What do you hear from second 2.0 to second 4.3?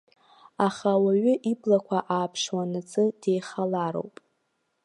ааԥшуанаҵы деихалароуп.